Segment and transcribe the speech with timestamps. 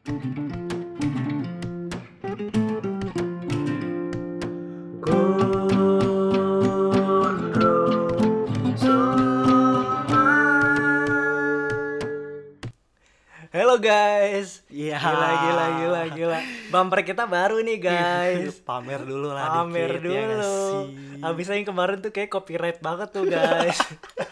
[0.00, 0.16] Hello
[13.76, 14.64] guys.
[14.72, 14.96] Iya.
[14.96, 16.38] Gila gila gila gila.
[16.72, 18.56] Bumper kita baru nih guys.
[18.64, 20.48] Pamer dulu lah Pamer dikit, ya dulu.
[20.48, 20.96] sih?
[21.20, 23.76] Abisnya yang kemarin tuh kayak copyright banget tuh guys.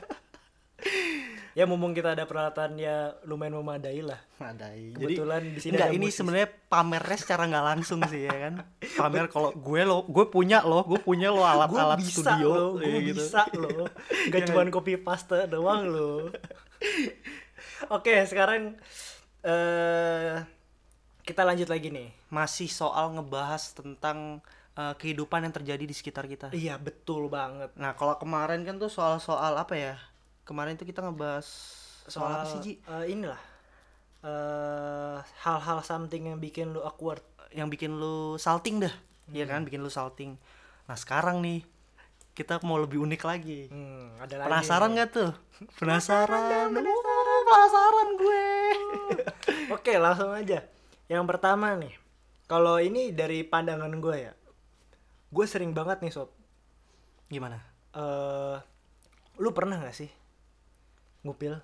[1.59, 4.23] ya mumpung kita ada peralatan ya lumayan memadai lah.
[4.39, 4.95] Madai.
[4.95, 8.63] Kebetulan di sini enggak ini sebenarnya pamernya secara nggak langsung sih ya kan.
[9.03, 13.03] Pamer kalau gue lo, gue punya lo, gue punya lo alat-alat studio loh, kayak gue
[13.11, 13.19] gitu.
[13.27, 13.91] bisa loh.
[14.31, 16.31] Gak cuma copy paste doang loh.
[17.99, 18.79] Oke, sekarang
[19.43, 20.39] eh
[21.27, 22.15] kita lanjut lagi nih.
[22.31, 24.47] Masih soal ngebahas tentang
[24.79, 26.55] eh, kehidupan yang terjadi di sekitar kita.
[26.55, 27.75] Iya, betul banget.
[27.75, 29.99] Nah, kalau kemarin kan tuh soal-soal apa ya?
[30.49, 31.45] Kemarin tuh kita ngebahas
[32.09, 32.73] soal, apa sih, Ji?
[32.81, 33.37] eh, inilah
[34.19, 37.21] eh hal-hal something yang bikin lu awkward.
[37.53, 38.95] Yang bikin lu salting dah.
[39.29, 39.53] Iya Hmm.
[39.53, 40.41] kan, bikin lu salting.
[40.85, 41.63] Nah, sekarang nih
[42.33, 43.69] kita mau lebih unik lagi.
[43.69, 44.49] Hmm, ada lagi.
[44.49, 45.31] Penasaran gak tuh?
[45.79, 46.73] Penasaran.
[46.73, 48.47] Penasaran, penasaran gue.
[49.77, 50.65] Oke, langsung aja.
[51.07, 51.93] Yang pertama nih.
[52.49, 54.33] Kalau ini dari pandangan gue ya.
[55.29, 56.33] Gue sering banget nih, sob.
[57.29, 57.61] Gimana?
[57.91, 58.57] eh
[59.37, 60.11] lu pernah gak sih
[61.29, 61.61] ngupil?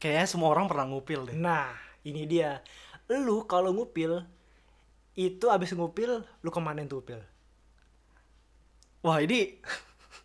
[0.00, 1.36] Kayaknya semua orang pernah ngupil deh.
[1.36, 1.68] Nah,
[2.06, 2.64] ini dia.
[3.12, 4.24] Lu kalau ngupil
[5.18, 7.20] itu abis ngupil lu ke mana tuh upil?
[9.02, 9.58] Wah ini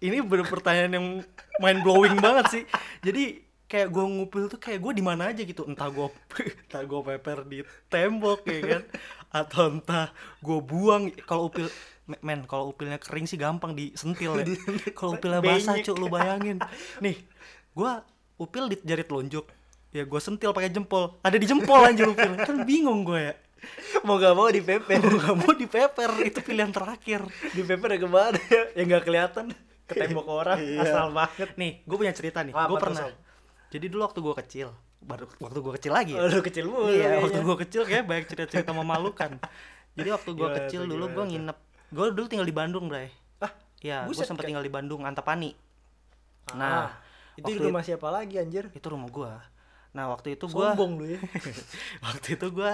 [0.05, 1.07] ini bener pertanyaan yang
[1.57, 2.63] mind blowing banget sih.
[3.02, 5.65] Jadi kayak gue ngupil tuh kayak gue di mana aja gitu.
[5.65, 6.08] Entah gue
[6.69, 8.83] entah gue peper di tembok ya kan,
[9.33, 10.13] atau entah
[10.45, 11.09] gue buang.
[11.25, 11.67] Kalau upil
[12.19, 14.45] men kalau upilnya kering sih gampang disentil ya.
[14.97, 16.59] Kalau upilnya basah cuk lu bayangin.
[16.99, 17.15] Nih
[17.73, 17.91] gue
[18.44, 19.45] upil di jari telunjuk.
[19.94, 21.17] Ya gue sentil pakai jempol.
[21.22, 22.33] Ada di jempol anjir upil.
[22.41, 23.36] Kan bingung gue ya.
[24.03, 24.99] Mau gak mau dipeper.
[24.99, 27.23] Mau gak mau dipeper itu pilihan terakhir.
[27.55, 28.64] dipeper ya ke mana ya?
[28.75, 29.45] Yang gak kelihatan
[29.87, 30.59] ke tembok orang.
[30.59, 30.81] Iya.
[30.83, 31.49] Asal banget.
[31.55, 32.52] Nih, gue punya cerita nih.
[32.52, 33.08] Gue pernah.
[33.73, 34.67] Jadi dulu waktu gue kecil,
[35.02, 36.14] baru waktu gue kecil lagi.
[36.14, 36.30] Ya?
[36.45, 36.93] kecil mulu.
[36.93, 39.42] iya, waktu gue kecil kayak banyak cerita-cerita memalukan.
[39.98, 41.58] Jadi waktu gue kecil dulu gue nginep.
[41.93, 43.10] Gue dulu tinggal di Bandung, Bray.
[43.42, 45.54] Ah, Iya, gue sempat tinggal di Bandung, Antapani.
[46.49, 46.86] Ah, Nah,
[47.38, 48.70] itu waktu rumah siapa lagi anjir?
[48.73, 49.33] Itu rumah gue.
[49.94, 51.20] Nah, waktu itu gue Sombong lu ya.
[52.05, 52.73] waktu itu gue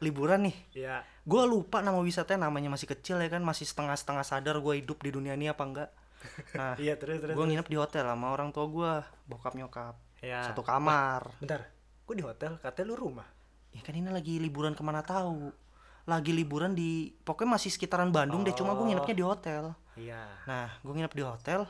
[0.00, 0.56] liburan nih.
[0.74, 0.96] Iya.
[1.28, 5.10] Gue lupa nama wisatanya namanya masih kecil ya kan, masih setengah-setengah sadar gue hidup di
[5.12, 5.90] dunia ini apa enggak.
[6.56, 7.34] Nah, Iya, terus terus.
[7.36, 8.92] gue nginep di hotel sama orang tua gue,
[9.28, 9.94] bokap nyokap.
[10.24, 10.48] Iya.
[10.50, 11.28] Satu kamar.
[11.38, 11.68] Bentar.
[12.08, 12.56] Kok di hotel?
[12.64, 13.28] Katanya lu rumah.
[13.76, 15.52] Ya kan ini lagi liburan ke mana tahu.
[16.08, 19.76] Lagi liburan di pokoknya masih sekitaran Bandung deh, cuma gue nginepnya di hotel.
[19.92, 20.24] Iya.
[20.48, 21.68] Nah, gue nginep di hotel.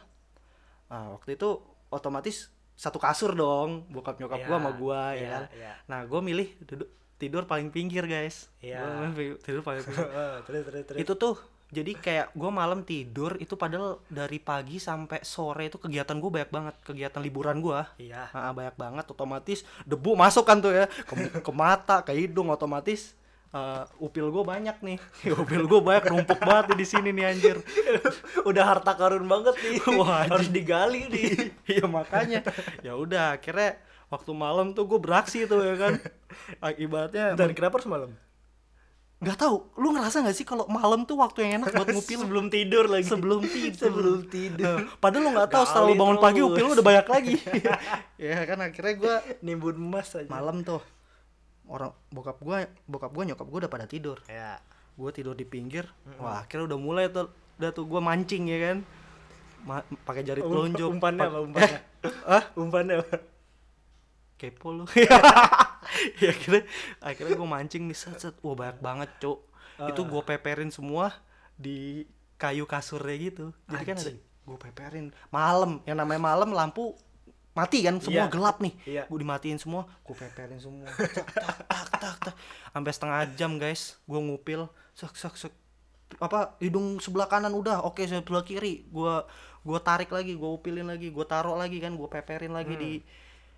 [0.88, 5.28] Nah, waktu itu otomatis satu kasur dong, bokap nyokap Iya, gue sama gue ya iya,
[5.28, 5.44] kan.
[5.50, 5.72] iya.
[5.90, 6.88] Nah, gue milih duduk
[7.18, 8.46] tidur paling pinggir guys.
[8.62, 8.78] Iya.
[8.86, 9.10] Gua
[9.42, 10.06] tidur paling pinggir.
[10.46, 10.98] terus terus terus.
[11.02, 11.34] itu tuh
[11.68, 16.48] jadi kayak gue malam tidur itu padahal dari pagi sampai sore itu kegiatan gue banyak
[16.48, 18.30] banget kegiatan liburan gue Iya.
[18.30, 23.12] Ah, banyak banget otomatis debu masuk kan tuh ya ke, ke mata ke hidung otomatis
[23.50, 24.98] eh, upil gue banyak nih
[25.40, 27.56] upil gue banyak numpuk banget di sini nih anjir
[28.48, 29.78] Udah harta karun banget nih.
[29.98, 30.24] Wah.
[30.24, 31.52] Harus digali nih.
[31.66, 32.40] iya makanya
[32.80, 33.76] ya udah akhirnya
[34.08, 35.92] waktu malam tuh gue beraksi tuh ya kan
[36.60, 38.10] akibatnya Dan kenapa harus malam?
[39.18, 42.46] nggak tahu lu ngerasa nggak sih kalau malam tuh waktu yang enak buat ngupil Sebelum
[42.48, 43.02] tidur lagi.
[43.02, 44.76] sebelum tidur Sebelum tidur.
[44.78, 46.48] Eh, padahal lu nggak tahu setelah lu bangun pagi terus.
[46.48, 47.34] upil lu udah banyak lagi
[48.16, 50.30] ya kan akhirnya gue Nimbun emas aja.
[50.30, 50.78] malam tuh
[51.68, 54.18] orang bokap gue bokap gue nyokap gue udah pada tidur.
[54.26, 54.58] Ya.
[54.98, 55.86] gue tidur di pinggir.
[56.18, 58.78] Wah akhirnya udah mulai tuh udah tuh gue mancing ya kan?
[59.62, 60.88] Ma- pakai jari telunjuk.
[60.90, 61.78] Umpannya Pa- apa umpannya?
[62.34, 63.16] ah Umpannya apa?
[64.34, 64.84] kepo lu.
[66.20, 66.62] Ya akhirnya
[67.00, 68.34] akhirnya gue mancing nih set set.
[68.42, 69.38] Wah banyak banget cuk.
[69.86, 71.14] Itu gue peperin semua
[71.54, 72.04] di
[72.36, 73.46] kayu kasurnya gitu.
[73.66, 74.18] Jadi kan ada Anjing.
[74.18, 75.06] gue peperin.
[75.30, 76.92] Malam yang namanya malam lampu
[77.58, 78.30] mati kan semua Iya.
[78.30, 78.74] gelap nih.
[78.86, 79.02] Iya.
[79.04, 80.86] gue dimatiin semua gue peperin semua.
[81.42, 82.34] Tak tak tak tak
[82.70, 84.70] sampai setengah jam guys gue ngupil.
[84.94, 85.50] Sak sak sak
[86.22, 88.86] apa hidung sebelah kanan udah oke sebelah kiri.
[88.88, 89.26] Gue
[89.66, 92.92] gue tarik lagi gue upilin lagi gue taruh lagi kan gue peperin lagi di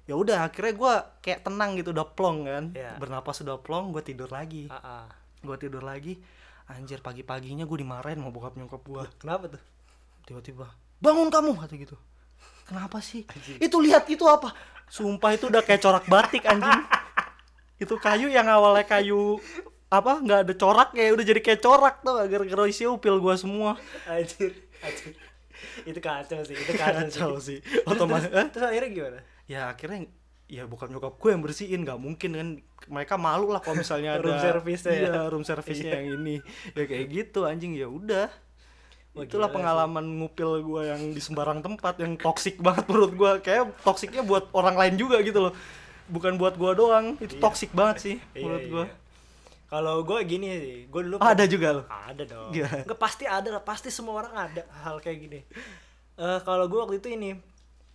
[0.09, 2.65] ya udah akhirnya gue kayak tenang gitu udah plong kan.
[2.73, 2.97] Iya.
[2.97, 4.67] bernapas udah plong gue tidur lagi.
[4.67, 5.07] Ah, ah.
[5.45, 6.17] gue tidur lagi.
[6.71, 9.63] Anjir pagi paginya gue dimarahin mau bokap nyokap gue Kenapa tuh?
[10.23, 10.71] tiba-tiba
[11.03, 11.99] bangun kamu kata gitu
[12.71, 13.27] kenapa sih
[13.59, 14.55] itu lihat itu apa
[14.87, 16.87] sumpah itu udah kayak corak batik anjing
[17.77, 19.43] itu kayu yang awalnya kayu
[19.91, 23.75] apa nggak ada corak ya udah jadi kayak corak tuh gara-gara isi upil gua semua
[24.07, 25.19] Anjir, anjir.
[25.83, 27.59] Itu kacau sih, itu kacau, Kacau sih.
[27.59, 27.59] sih.
[27.61, 28.49] Terus, Otomatis- terus, eh?
[28.49, 29.19] terus akhirnya gimana?
[29.45, 30.01] ya akhirnya
[30.47, 32.49] ya bukan nyokap gue yang bersihin nggak mungkin kan
[32.87, 35.03] mereka malu lah kalau misalnya ada Room service-nya ya.
[35.05, 36.37] iya, room service-nya yang ini
[36.73, 38.31] ya kayak gitu anjing ya udah
[39.11, 39.57] Wah, itulah sih.
[39.57, 44.47] pengalaman ngupil gue yang di sembarang tempat yang toksik banget menurut gue kayak toksiknya buat
[44.53, 45.55] orang lain juga gitu loh
[46.07, 47.43] bukan buat gue doang itu Iya.
[47.43, 48.71] toksik banget sih Iya, menurut iya.
[48.71, 48.87] gue
[49.67, 52.51] Kalau gue gini sih, gue dulu ada juga loh ada dong.
[52.51, 52.83] Gila.
[52.83, 55.41] Nggak pasti ada lah, pasti semua orang ada hal kayak gini.
[56.17, 57.39] Eh kalau gue waktu itu ini,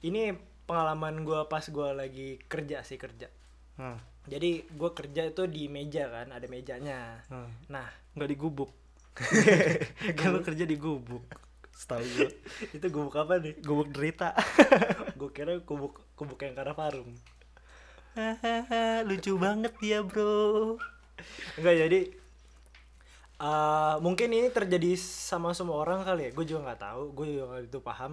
[0.01, 0.31] ini
[0.63, 3.27] pengalaman gue pas gue lagi kerja sih kerja.
[3.75, 7.19] Hmm, Jadi gue kerja itu di meja kan, ada mejanya.
[7.27, 7.67] hmm.
[7.67, 7.83] Nah
[8.15, 8.71] nggak digubuk
[10.33, 11.23] lu kerja di gubuk
[11.71, 12.29] setahu gue
[12.71, 13.55] itu gubuk apa nih?
[13.59, 14.31] gubuk derita
[15.19, 17.11] Gue kira gubuk gubuk yang karena varum.
[19.07, 20.75] lucu banget dia bro
[21.55, 21.99] Enggak jadi
[23.35, 26.31] eh mungkin ini terjadi sama semua orang kali ya.
[26.31, 28.11] Gue juga nggak tahu, gue juga nggak itu paham.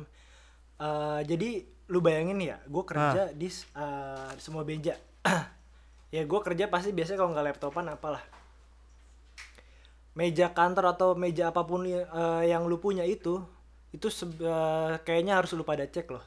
[0.79, 1.51] Eh jadi
[1.87, 4.99] lu bayangin ya, gue kerja di s- eh, semua meja.
[6.15, 8.23] ya gue kerja pasti biasanya kalau nggak laptopan apalah.
[10.13, 12.03] Meja kantor atau meja apa pun eh,
[12.53, 13.41] yang lu punya itu,
[13.97, 14.09] itu
[14.45, 16.25] eh, kayaknya harus lu pada cek loh.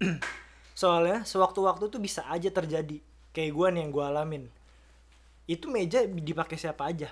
[0.80, 2.98] Soalnya sewaktu-waktu tuh bisa aja terjadi.
[3.34, 4.44] Kayak gue nih yang gue alamin.
[5.46, 7.10] Itu meja dipakai siapa aja.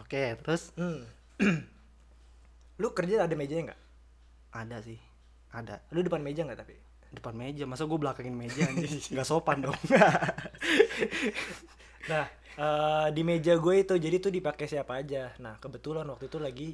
[0.00, 1.04] oke terus Hmm.
[2.80, 3.80] lu kerja ada mejanya nggak?
[4.56, 4.98] ada sih
[5.52, 6.76] ada Lu depan meja nggak tapi?
[7.16, 8.66] depan meja masa gue belakangin meja
[9.14, 9.78] nggak sopan dong
[12.10, 12.24] Nah,
[12.56, 15.32] eh, di meja gue itu jadi tuh dipakai siapa aja.
[15.40, 16.68] Nah, kebetulan waktu itu lagi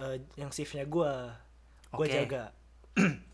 [0.00, 1.12] eh, yang shiftnya gue,
[1.94, 2.12] gue Oke.
[2.12, 2.44] jaga.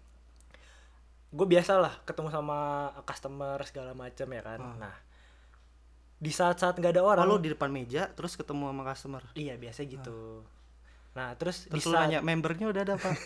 [1.35, 4.61] gue biasa lah ketemu sama customer segala macam ya kan.
[4.63, 4.79] Hmm.
[4.79, 4.95] Nah,
[6.15, 9.59] di saat-saat nggak ada oh, orang, lu di depan meja terus ketemu sama customer iya
[9.59, 10.47] biasa gitu.
[11.15, 13.11] Nah, terus, terus di saat nanya membernya udah ada apa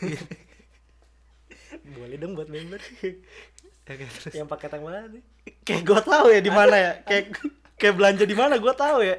[1.97, 2.81] boleh dong buat member
[3.88, 5.25] Oke, terus yang pakai tang mana nih?
[5.65, 7.41] kayak gue tahu ya di mana ya kayak
[7.79, 9.17] kayak belanja di mana gue tahu ya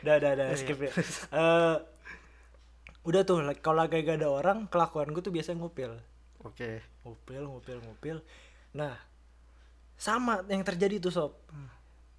[0.00, 0.90] Udah, udah, udah, Iya, skip ya.
[1.28, 1.76] Eh,
[3.02, 5.98] udah tuh, kalau lagi gak ada orang, kelakuan gue tuh biasa ngupil.
[6.40, 6.70] oke
[7.02, 8.16] Ngupil, ngupil, ngupil.
[8.72, 8.94] Nah,
[9.94, 11.32] sama yang terjadi tuh sob.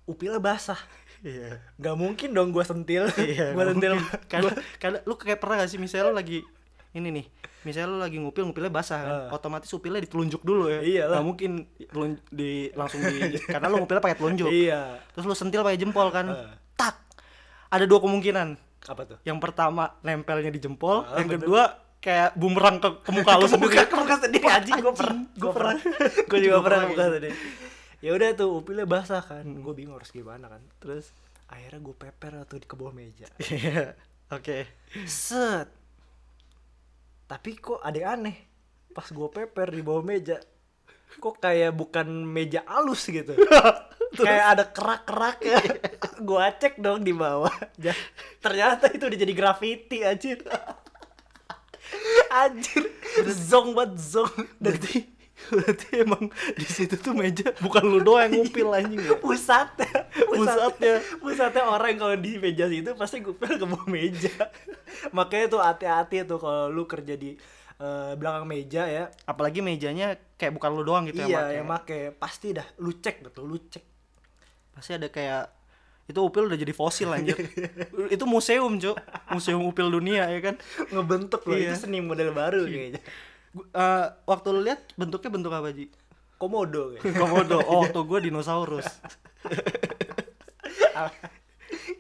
[0.04, 0.80] Upilnya basah.
[1.20, 3.08] iya Gak mungkin dong gue sentil.
[3.20, 3.96] iya gue sentil.
[4.28, 6.44] karena karena lu kayak pernah gak sih misalnya lu lagi
[6.92, 7.26] ini nih
[7.68, 9.30] misalnya lu lagi ngupil ngupilnya basah kan Ah.
[9.30, 11.12] otomatis upilnya ditelunjuk dulu ya Iyalah.
[11.14, 11.52] nggak mungkin
[12.30, 15.04] di langsung di karena lu ngupilnya pakai telunjuk Iya.
[15.12, 16.56] terus lu sentil pakai jempol kan Ah.
[16.74, 16.96] tak
[17.68, 18.56] ada dua kemungkinan
[18.86, 19.18] Apa tuh?
[19.22, 21.44] yang pertama nempelnya di jempol Ah, yang bener.
[21.44, 21.64] kedua
[21.98, 25.18] kayak bumerang ke, ke muka lu sendiri ke muka sendiri anjing gue pernah.
[25.34, 25.76] Gue pernah.
[26.24, 27.30] Gue juga pernah muka tadi.
[28.00, 29.44] Ya udah tuh upilnya basah kan.
[29.44, 30.62] Gue bingung harus gimana kan.
[30.78, 31.12] terus
[31.48, 33.28] Akhirnya gue peper tuh di ke bawah meja.
[33.50, 33.98] iya
[34.30, 34.58] oke
[35.04, 35.68] set
[37.28, 38.38] tapi kok ada yang aneh?
[38.96, 40.40] Pas gue peper di bawah meja
[41.18, 43.34] kok kayak bukan meja halus gitu?
[44.18, 45.38] Kayak ada kerak-kerak.
[45.48, 45.60] Ya
[46.18, 47.54] gue cek dong di bawah.
[47.78, 47.98] Ja-
[48.40, 50.42] ternyata itu udah jadi graffiti anjir.
[52.44, 52.84] Anjir.
[53.24, 55.08] Zong banget zong berarti
[55.48, 59.14] berarti emang di situ tuh meja bukan lu doang yang ngupil anjing ya?
[59.16, 60.96] Pusatnya Pusatnya.
[61.22, 61.64] pusatnya.
[61.64, 64.34] Orang kalau di meja situ pasti ngupil ke bawah meja.
[65.18, 67.38] Makanya tuh hati-hati tuh kalau lu kerja di
[67.78, 69.04] eh, belakang meja ya.
[69.24, 72.12] Apalagi mejanya kayak bukan lu doang gitu iya yang yang pakai.
[72.12, 72.18] make.
[72.18, 73.86] Pasti dah lu cek tuh lu cek.
[74.74, 75.54] Pasti ada kayak
[76.08, 77.36] itu upil udah jadi fosil anjir
[78.16, 78.96] itu museum cuk.
[79.30, 80.56] Museum upil dunia ya kan?
[80.88, 81.76] Ngebentuk loh Iya.
[81.76, 83.04] itu seni model baru kayaknya
[83.58, 85.90] Eh, waktu lu lihat bentuknya bentuk apa ji?
[86.38, 87.04] Komodo kayak.
[87.22, 87.58] Komodo.
[87.66, 88.86] Oh waktu gue dinosaurus.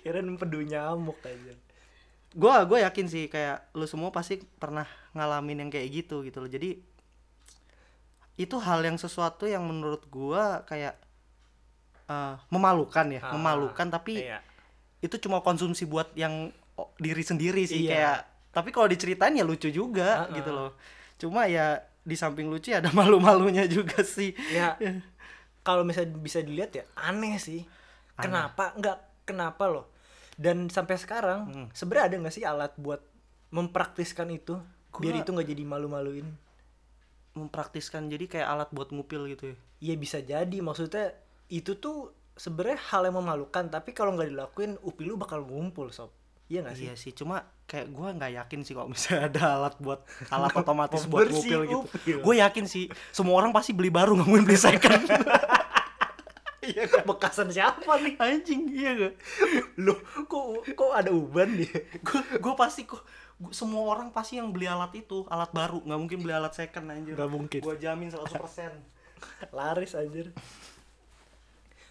[0.01, 1.53] Kira empedu nyamuk aja.
[2.31, 6.49] Gue gue yakin sih kayak lu semua pasti pernah ngalamin yang kayak gitu gitu loh.
[6.49, 6.77] Jadi
[8.37, 10.93] itu hal yang sesuatu yang menurut gua kayak
[12.05, 14.45] eh, memalukan ya Ah, memalukan tapi iya.
[15.01, 16.53] itu cuma konsumsi buat yang
[17.01, 17.89] diri sendiri sih Iya.
[17.89, 18.17] kayak
[18.53, 20.57] tapi kalau diceritain ya lucu juga Ah, gitu ah.
[20.69, 20.71] loh
[21.17, 24.31] cuma ya di samping lucu ada malu-malunya juga sih.
[24.49, 24.77] Ya
[25.61, 27.67] kalau misalnya bisa dilihat ya aneh sih.
[28.15, 28.73] Kenapa?
[28.73, 29.85] Nggak kenapa loh?
[30.33, 31.67] Dan sampai sekarang Hmm.
[31.71, 33.01] sebenarnya ada nggak sih alat buat
[33.49, 34.57] mempraktiskan itu?
[34.95, 36.27] Biar Gua- itu nggak jadi malu-maluin?
[37.33, 39.55] Mempraktiskan jadi kayak alat buat ngupil gitu ya?
[39.79, 40.57] Iya bisa jadi.
[40.57, 41.13] Maksudnya
[41.47, 43.69] itu tuh sebenarnya hal yang memalukan.
[43.69, 46.09] Tapi kalau nggak dilakuin upi lu bakal ngumpul sob
[46.47, 49.75] iya nggak sih Iya sih, cuma kayak gue nggak yakin sih kalau misalnya ada alat
[49.77, 49.99] buat
[50.31, 51.79] alat otomatis buat ngupil gitu.
[51.83, 52.17] upil.
[52.21, 55.03] Gue yakin sih, semua orang pasti beli baru nggak mungkin beli second.
[56.63, 59.13] iya bekasan siapa nih Anjing, iya gak?
[59.77, 64.51] lo kok kok ada uban dia Gue gue pasti kok gua- semua orang pasti yang
[64.51, 67.59] beli alat itu alat baru nggak mungkin beli alat second anjir Nggak mungkin.
[67.61, 68.19] gue jamin 100%
[69.55, 70.35] laris anjir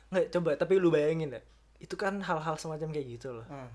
[0.09, 1.41] nggak coba tapi lu bayangin ya
[1.79, 3.71] itu kan hal-hal semacam kayak gitu loh Hmm.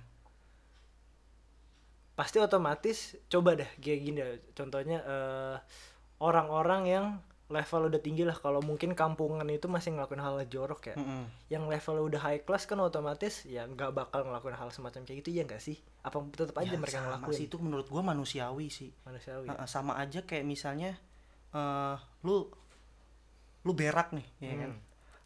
[2.22, 4.38] Pasti otomatis coba deh kayak gini deh.
[4.54, 5.58] contohnya eh,
[6.22, 7.06] orang-orang yang
[7.50, 8.38] level udah tinggi lah.
[8.38, 10.96] Kalau mungkin kampungan itu masih ngelakuin hal jorok ya.
[10.96, 11.25] Mm-mm.
[11.51, 15.30] yang level udah high class kan otomatis ya nggak bakal ngelakuin hal semacam kayak gitu
[15.36, 15.82] ya nggak sih?
[16.06, 17.38] Apa tetap aja Ya, mereka sama ngelakuin?
[17.42, 17.46] sih.
[17.50, 18.94] Itu menurut gua manusiawi sih.
[19.04, 20.94] Manusiawi Heeh, sama aja kayak misalnya
[21.51, 22.48] eh lu
[23.68, 24.72] lu berak nih ya kan?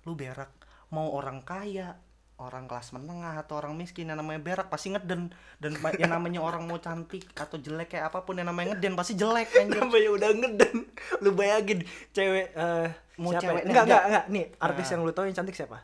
[0.08, 0.50] Lu berak.
[0.90, 2.00] Mau orang kaya
[2.38, 5.32] orang kelas menengah atau orang miskin yang namanya berak pasti ngeden.
[5.56, 9.13] Dan yang namanya orang mau cantik atau jelek kayak apa pun yang namanya ngeden pasti
[9.13, 9.80] jelek anjir.
[9.80, 10.75] Namanya udah ngeden?
[11.20, 11.80] Lu bayangin
[12.12, 13.65] cewek eh Mau siapa cewek ya?
[13.65, 14.04] enggak enggak.
[14.06, 14.92] enggak nih artis Nah.
[14.92, 15.77] yang lu tahu yang cantik siapa?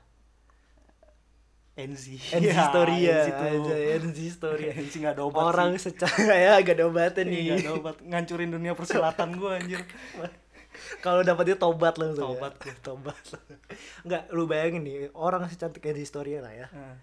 [1.71, 2.03] NZ
[2.35, 4.71] NZ Ya, Storia NZ aja NZ Storia.
[4.75, 5.95] NZ nggak ada obat orang sih.
[5.95, 7.39] secara ya gak ada obatnya Ih, nih.
[7.41, 7.95] nggak ada obat.
[8.03, 9.79] Ngancurin dunia persilatan gua anjir
[11.03, 12.53] kalau dapetnya tobat langsung Tobat.
[12.63, 12.75] ya.
[12.81, 13.17] tobat.
[14.07, 16.67] Enggak lu bayangin nih orang secantik NZ Storia lah ya.
[16.71, 16.95] Heeh.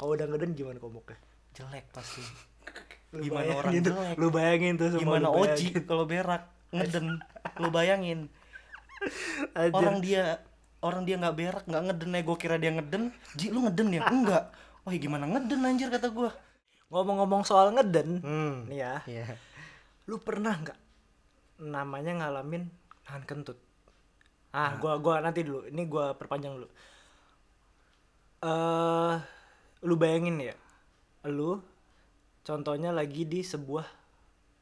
[0.00, 1.20] kalau udah ngeden gimana komuknya
[1.52, 2.24] jelek pasti.
[3.10, 3.74] Lu Gimana orang?
[3.82, 4.14] tuh, jelek?
[4.22, 6.46] lu bayangin tuh semua gimana Oji kalau berak?
[6.70, 7.18] Ngeden.
[7.58, 8.30] Lu bayangin.
[9.58, 9.74] Anjir.
[9.74, 10.22] orang dia
[10.78, 13.02] orang dia nggak berak nggak ngeden ya gue kira dia ngeden.
[13.34, 14.06] Ji lu ngeden ya?
[14.06, 14.54] Enggak
[14.86, 16.30] oh gimana ngeden anjir kata gue
[16.90, 18.70] ngomong-ngomong soal ngeden hmm.
[18.70, 18.94] nih ya.
[19.10, 19.26] Iya.
[20.06, 20.78] Lu pernah nggak
[21.60, 22.70] namanya ngalamin
[23.10, 23.58] nahan kentut.
[24.54, 25.66] Ah gua gua nanti dulu.
[25.66, 26.68] Ini gua perpanjang dulu.
[28.46, 29.14] Eh
[29.82, 30.54] lu bayangin ya.
[31.26, 31.58] Lu
[32.46, 33.86] contohnya lagi di sebuah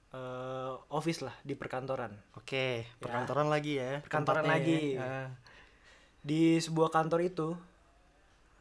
[0.09, 2.17] eh office lah di perkantoran.
[2.41, 4.57] Oke perkantoran lagi ya Perkantoran tempatnya.
[4.57, 4.81] lagi.
[4.97, 5.13] ya.
[6.25, 7.49] Di sebuah kantor itu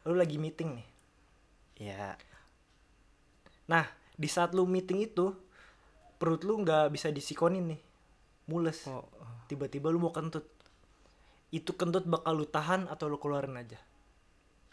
[0.04, 0.88] lu lagi meeting nih.
[1.80, 2.12] Ya
[3.68, 3.84] nah
[4.16, 5.32] di saat lu meeting itu
[6.20, 7.80] perut lu nggak bisa disikonin nih.
[8.48, 8.84] Mules.
[8.88, 9.04] Oh,
[9.48, 10.44] tiba-tiba lu mau kentut.
[11.48, 13.80] Itu kentut bakal lu tahan atau lu keluarin aja?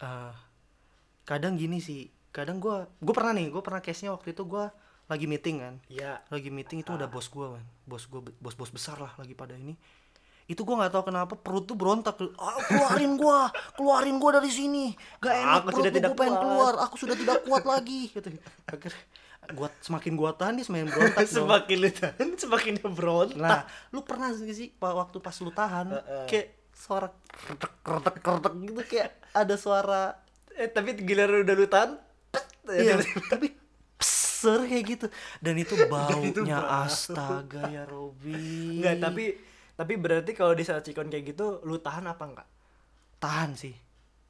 [0.04, 0.36] Ah,
[1.24, 2.12] kadang gini sih.
[2.36, 4.68] Kadang gue gue pernah nih gue pernah case nya waktu itu gue
[5.08, 5.76] lagi meeting kan.
[5.88, 6.20] Iya.
[6.28, 9.56] lagi meeting itu ada bos gue kan bos gue bos bos besar lah lagi pada
[9.56, 9.80] ini.
[10.46, 12.20] Itu gue nggak tahu kenapa perut tuh berontak.
[12.36, 13.40] Ah, keluarin gue
[13.80, 14.86] keluarin gue dari sini.
[15.24, 16.74] Gak enak Aku perut sudah tidak gua pengen kuat." keluar.
[16.84, 18.28] Aku sudah tidak kuat lagi gitu.
[18.68, 19.04] Akhirnya
[19.54, 23.38] gua semakin gua tahan dia semakin berontak semakin lu tahan semakin dia berontak.
[23.38, 23.62] Nah
[23.94, 25.94] lu pernah sih sih waktu pas lu tahan
[26.26, 30.20] kayak suara kretek kretek kretek gitu kayak ada suara
[30.56, 31.92] eh tapi giliran udah lu tahan
[32.32, 32.96] pet, iya
[33.32, 33.52] tapi
[34.00, 35.08] pser kayak gitu.
[35.44, 36.88] Dan itu itu baunya bau.
[36.88, 38.80] astaga ya Robi.
[38.80, 39.24] Enggak, tapi
[39.76, 42.48] tapi berarti kalau di saat cikon kayak gitu lu tahan apa enggak
[43.20, 43.76] tahan sih.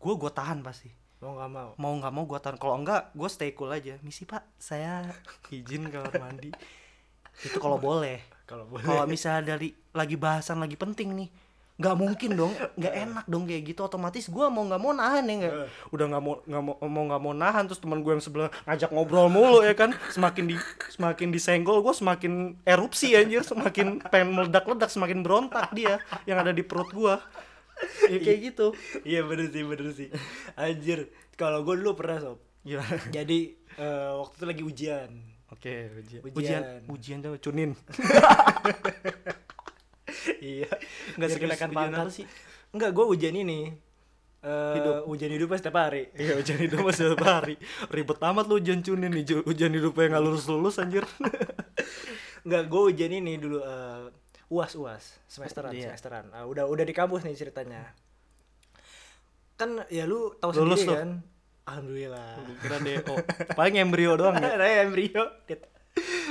[0.02, 1.70] Gue gue tahan pasti mau nggak mau?
[1.80, 2.58] Mau nggak mau gue tahan.
[2.60, 3.96] Kalau enggak gue stay cool aja.
[4.04, 5.08] Misi pak saya
[5.54, 6.52] izin kamar mandi.
[7.44, 8.20] Itu kalau boleh.
[8.46, 8.86] Kalau boleh.
[8.86, 11.30] Kalau misalnya dari lagi bahasan lagi penting nih
[11.76, 13.84] nggak mungkin dong nggak enak dong kayak gitu.
[13.84, 15.54] Otomatis gue mau nggak mau nahan ya nggak?
[15.92, 18.90] Udah nggak mau nggak mau mau nggak mau nahan terus teman gue yang sebelah ngajak
[18.96, 19.92] ngobrol mulu ya kan?
[20.12, 20.56] Semakin di
[20.96, 23.44] semakin disenggol gue semakin erupsi anjir.
[23.44, 27.16] Semakin pengen meledak ledak semakin berontak dia yang ada di perut gue
[28.12, 28.68] ya kayak gitu
[29.04, 30.10] iya bener sih bener sih
[30.56, 32.80] anjir kalau gue dulu pernah sob ya
[33.16, 33.40] jadi
[33.76, 35.12] eh, waktu itu lagi ujian
[35.46, 36.22] Oke, ujian.
[36.26, 36.34] Ujian.
[36.36, 37.72] Ujian, ujian tuh cunin.
[40.42, 40.68] iya
[41.16, 42.26] Nggak biar serius, kenakan ujian pangkat apa sih?
[42.74, 43.60] enggak gue ujian ini
[44.46, 45.10] Eh, Hidup.
[45.10, 47.58] ujian hidup setiap hari Iya, ujian hidup masih setiap hari.
[47.90, 49.38] Ribet amat lu ujian cunin nih, Ju.
[49.42, 51.02] ujian hidupnya nggak lulus-lulus anjir.
[52.46, 54.06] Enggak, gue ujian ini dulu eh,
[54.48, 55.90] uas uas semesteran Iya.
[55.90, 56.26] semesteran.
[56.30, 57.94] Ah, udah udah di kampus nih ceritanya.
[59.56, 60.96] Kan ya lu tahu Lulus sendiri tuh.
[60.96, 61.10] kan.
[61.66, 62.30] Alhamdulillah.
[62.60, 63.16] Kira DO.
[63.54, 64.54] Paling embrio doang ya.
[64.56, 65.24] Ada embrio.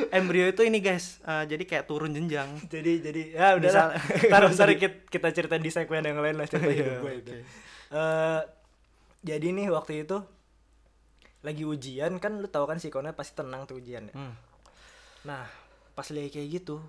[0.06, 2.50] Embrio itu ini guys, eh, jadi kayak turun jenjang.
[2.68, 3.70] Jadi jadi ya udah.
[3.72, 3.94] Misal-
[4.30, 7.30] Ntar ntar kita, kita ceritain di segmen yang lain lah cerita Iya, hidup gue itu.
[7.32, 7.40] oke.
[7.90, 8.40] Eh,
[9.24, 10.18] jadi nih waktu itu
[11.40, 14.14] lagi ujian kan lu tahu kan sikonnya pasti tenang tuh ujian ya.
[14.14, 14.34] Hmm.
[15.24, 15.48] Nah,
[15.92, 16.84] pas lagi kayak gitu,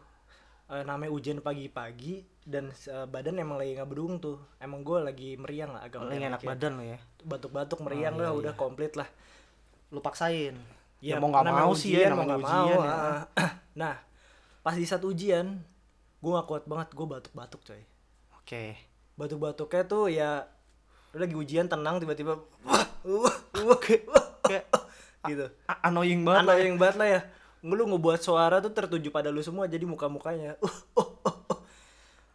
[0.72, 4.38] eh, namanya ujian pagi-pagi dan eh, badan emang lagi nggak bedung tuh.
[4.58, 7.00] Emang gue lagi meriang lah agak Lagi meriang enak badan lo ya.
[7.26, 8.40] Batuk-batuk meriang Oh, lah, iya.
[8.42, 9.10] udah komplit lah.
[9.94, 10.56] Lu paksain.
[11.04, 12.78] Ya, Ya, mau nggak mau sih ya, mau nggak mau, ya.
[12.82, 13.22] ah.
[13.82, 13.96] nah,
[14.66, 15.62] pas di saat ujian,
[16.24, 17.82] gue gak kuat banget, gue batuk-batuk coy.
[18.42, 18.74] Oke.
[19.14, 20.50] Batuk-batuknya tuh ya,
[21.14, 23.80] lu lagi ujian tenang tiba-tiba, wah, wah, wah,
[25.30, 25.46] gitu.
[25.86, 26.66] annoying banget.
[26.66, 27.22] yang banget lah ya.
[27.66, 30.54] Lu ngebuat suara tuh tertuju pada lu semua jadi muka-mukanya.
[30.62, 31.60] Uh, uh, uh, uh.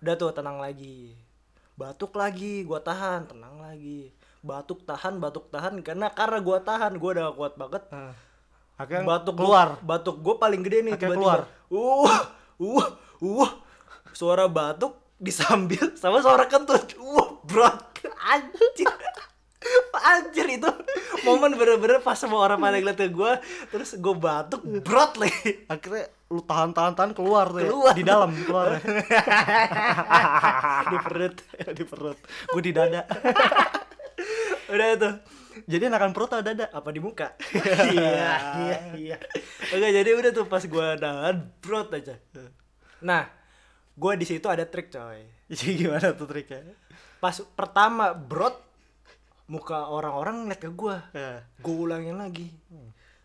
[0.02, 1.14] Udah tuh tenang lagi.
[1.78, 4.10] Batuk lagi, gua tahan, tenang lagi.
[4.42, 7.84] Batuk tahan, batuk tahan karena karena gua tahan, gua udah kuat banget.
[7.94, 8.12] Ah.
[8.80, 9.76] Akhirnya batuk keluar.
[9.76, 11.44] gua, batuk gue paling gede nih tiba-tiba.
[11.68, 12.08] Uh,
[12.56, 12.86] uh,
[13.20, 13.50] uh.
[14.16, 16.96] Suara batuk disambil sama suara kentut.
[16.96, 17.68] Uh, bro.
[18.24, 18.88] Anjir.
[20.00, 20.70] Anjir itu
[21.28, 23.32] momen bener-bener pas semua orang pada ngeliat ke gue
[23.70, 27.70] terus gue batuk brot lagi akhirnya lu tahan tahan tahan keluar tuh ya.
[27.74, 27.94] Keluar.
[27.98, 28.80] di dalam keluar ya.
[30.94, 31.36] di perut.
[31.78, 32.18] Di perut.
[32.54, 33.02] Gue di dada.
[34.72, 35.14] Udah tuh
[35.66, 36.70] jadi enakan perut atau dada?
[36.70, 37.34] Apa di muka?
[37.90, 38.30] Iya
[38.62, 39.16] iya iya.
[39.74, 42.14] Oke jadi udah tuh pas gue nahan brot aja.
[43.02, 43.26] Nah
[43.98, 45.26] gue di situ ada trik coy.
[45.50, 46.78] Jadi gimana tuh triknya?
[47.18, 48.69] Pas pertama brot
[49.50, 51.42] muka orang-orang ngeliat ke gue ya.
[51.58, 52.54] gue ulangin lagi.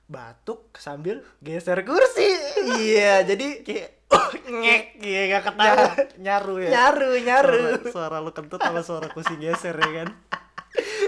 [0.09, 2.29] Batuk sambil geser kursi.
[2.81, 3.89] Iya jadi kayak
[4.61, 5.85] ngek iya gak ketawa.
[6.17, 6.69] Nyaru ya?
[6.73, 7.61] nyaru nyaru.
[7.85, 10.09] Suara, suara lu kentut sama suara kursi geser ya kan?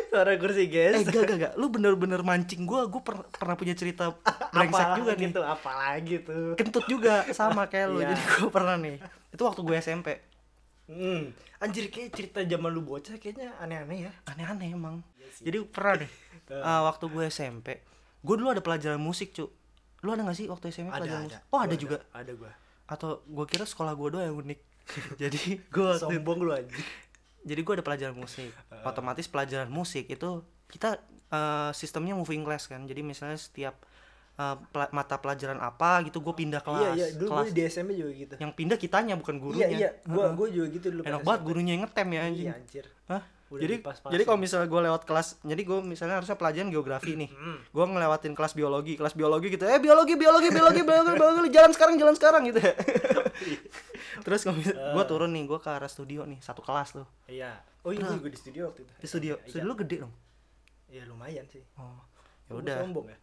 [0.08, 2.86] Suara kursi eh geser gak gak gak lu bener-bener mancing gua.
[2.86, 4.14] Gua per- pernah punya cerita
[4.54, 5.30] brengsek juga nih.
[5.30, 6.54] gitu apalagi tuh.
[6.58, 8.00] Kentut juga sama kayak lu.
[8.02, 8.14] Iya.
[8.14, 8.98] jadi gua pernah nih.
[9.34, 10.37] Itu waktu gue SMP
[10.88, 11.32] hmm.
[11.60, 14.12] anjir kayak cerita zaman lu bocah kayaknya aneh-aneh ya.
[14.28, 15.04] Aneh-aneh emang.
[15.20, 15.44] Iya sih.
[15.48, 16.12] jadi pernah nih
[16.48, 16.56] Eh.
[16.64, 17.84] uh, waktu gue SMP
[18.24, 19.52] gue dulu ada pelajaran musik cu
[20.00, 21.28] lu ada gak sih waktu SMP ada pelajaran ada.
[21.28, 21.42] musik?
[21.52, 21.98] Oh ada Gua juga?
[22.16, 22.52] ada gua.
[22.88, 24.60] Atau gue kira sekolah gue doang yang unik?
[25.28, 26.80] Jadi gue sombong lu anjir
[27.48, 28.52] jadi gue ada pelajaran musik.
[28.84, 31.00] Otomatis pelajaran musik itu kita
[31.32, 32.84] eh, sistemnya moving class kan.
[32.84, 33.80] Jadi misalnya setiap
[34.38, 37.98] eh, pela- mata pelajaran apa gitu gue pindah kelas iya iya dulu kelas di SMP
[37.98, 38.36] juga gitu.
[38.38, 39.66] yang pindah kitanya bukan gurunya.
[39.66, 40.34] iya iya gua Heeh.
[40.38, 41.48] gua juga gitu dulu enak pas banget SMP.
[41.50, 42.46] gurunya yang ngetem ya anjing.
[42.46, 42.86] Iya anjir.
[43.10, 43.24] Hah?
[43.48, 44.12] Udah jadi dipas-pasin.
[44.12, 47.30] jadi kalau misalnya gue lewat kelas jadi gue misalnya harusnya pelajaran geografi nih.
[47.32, 47.58] Hmm.
[47.64, 51.96] gue ngelewatin kelas biologi kelas biologi gitu eh biologi biologi biologi biologi biologi jalan sekarang
[51.96, 52.60] jalan sekarang gitu.
[52.60, 52.76] Ya
[54.28, 57.08] terus gue turun nih gue ke arah studio nih satu kelas tuh.
[57.32, 57.56] Iya.
[57.88, 58.94] Oh iya juga di studio waktu itu.
[59.00, 59.34] Di studio.
[59.40, 60.14] Iya, studio lu gede dong.
[60.92, 61.64] Iya lumayan sih.
[61.80, 62.04] Oh
[62.48, 62.78] ya udah.
[62.84, 63.18] sombong ya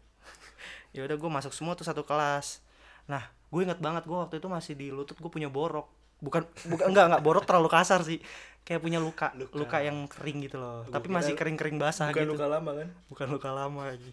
[0.95, 2.63] ya udah gue masuk semua tuh satu kelas.
[3.05, 3.21] Nah
[3.51, 5.91] gue inget banget gue waktu itu masih di lutut gue punya borok.
[6.23, 8.23] Bukan bukan enggak enggak borok terlalu kasar sih.
[8.65, 9.53] Kayak punya luka Luka.
[9.61, 10.89] luka, yang kering gitu loh.
[10.89, 12.33] Gua tapi masih kering kering basah bukan gitu.
[12.33, 12.89] luka lama kan?
[13.13, 14.13] Bukan luka lama lagi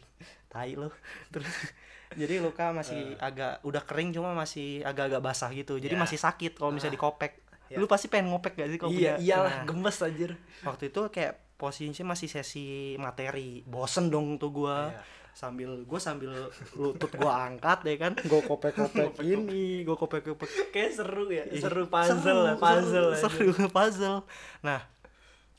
[0.52, 0.92] tai lo
[1.32, 1.48] terus
[2.20, 5.80] jadi luka masih agak udah kering cuma masih agak-agak basah gitu.
[5.80, 6.02] Jadi Ya.
[6.02, 7.40] masih sakit kalau misalnya dikopek.
[7.72, 7.80] Ya.
[7.80, 10.32] lu pasti pengen ngopek gak sih kalau iya punya iyalah Nah, gemes anjir.
[10.68, 12.68] Waktu itu kayak posisinya masih sesi
[13.00, 13.64] materi.
[13.64, 14.92] Bosen dong tuh gua.
[14.92, 15.00] Iya.
[15.32, 16.32] Sambil gua sambil
[16.76, 18.14] lutut gua angkat ya kan?
[18.28, 23.16] Gua kopek kopek ini gua kopek kopek kayak seru ya Ih, seru puzzle lah puzzle
[23.16, 24.18] seru, seru puzzle.
[24.62, 24.84] Nah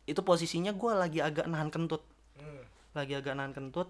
[0.04, 2.04] itu posisinya gua lagi agak nahan kentut.
[2.36, 2.64] Hmm.
[2.92, 3.88] lagi agak nahan kentut.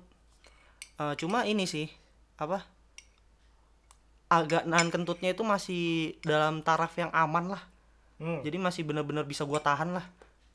[1.01, 1.91] Eh, cuma ini sih
[2.39, 2.63] apa?
[4.33, 7.63] Agak nahan kentutnya itu masih dalam taraf yang aman lah.
[8.23, 8.39] Hmm.
[8.47, 10.07] jadi masih bener-bener bisa gua tahan lah